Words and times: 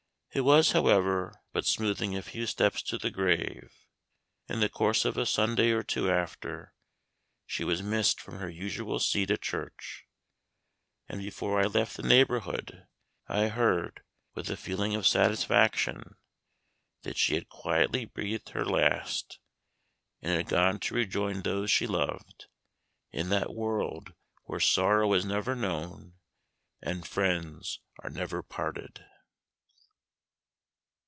It 0.33 0.45
was, 0.45 0.71
however, 0.71 1.41
but 1.51 1.65
smoothing 1.65 2.15
a 2.15 2.21
few 2.21 2.45
steps 2.45 2.81
to 2.83 2.97
the 2.97 3.11
grave. 3.11 3.73
In 4.47 4.61
the 4.61 4.69
course 4.69 5.03
of 5.03 5.17
a 5.17 5.25
Sunday 5.25 5.71
or 5.71 5.83
two 5.83 6.09
after, 6.09 6.73
she 7.45 7.65
was 7.65 7.83
missed 7.83 8.21
from 8.21 8.39
her 8.39 8.49
usual 8.49 9.01
seat 9.01 9.29
at 9.29 9.41
church, 9.41 10.05
and 11.09 11.19
before 11.19 11.59
I 11.59 11.65
left 11.65 11.97
the 11.97 12.03
neighborhood 12.03 12.87
I 13.27 13.49
heard, 13.49 14.03
with 14.33 14.49
a 14.49 14.55
feeling 14.55 14.95
of 14.95 15.05
satisfaction, 15.05 16.15
that 17.01 17.17
she 17.17 17.35
had 17.35 17.49
quietly 17.49 18.05
breathed 18.05 18.51
her 18.51 18.63
last, 18.63 19.37
and 20.21 20.33
had 20.33 20.47
gone 20.47 20.79
to 20.79 20.95
rejoin 20.95 21.41
those 21.41 21.69
she 21.69 21.87
loved, 21.87 22.45
in 23.11 23.27
that 23.31 23.53
world 23.53 24.13
where 24.45 24.61
sorrow 24.61 25.11
is 25.11 25.25
never 25.25 25.57
known 25.57 26.13
and 26.81 27.05
friends 27.05 27.81
are 28.01 28.09
never 28.09 28.41
parted. 28.41 29.05